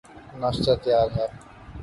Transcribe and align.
ناشتہ 0.39 0.73
تیار 0.83 1.07
ہے 1.17 1.27